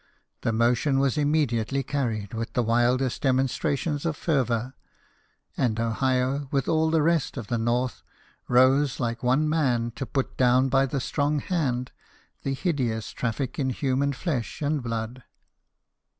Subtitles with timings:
[0.41, 4.73] The motion was immediately carried with the wildest demonstrations of fervour,
[5.55, 8.01] and Ohio, with all the rest of the North,
[8.47, 11.91] rose like one man to put down by the strong hand
[12.41, 15.23] the hideous traffic in human flesh and blood.